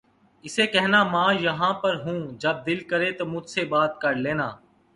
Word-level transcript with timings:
اسے 0.45 0.65
کہنا 0.67 1.03
ماں 1.13 1.33
یہاں 1.41 1.73
پر 1.81 1.93
ہوں 2.05 2.19
جب 2.41 2.55
دل 2.65 2.79
کرے 2.89 3.11
تو 3.17 3.25
مجھ 3.25 3.49
سے 3.49 3.65
بات 3.73 3.99
کر 4.01 4.15
لینا 4.15 4.49